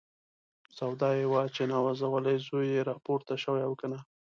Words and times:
سودا 0.77 1.09
یې 1.19 1.25
وه 1.31 1.43
چې 1.55 1.63
نازولی 1.73 2.37
زوی 2.45 2.65
یې 2.75 2.81
راپورته 2.89 3.33
شوی 3.43 3.61
او 3.67 3.73
که 3.79 3.85
نه. 3.91 3.99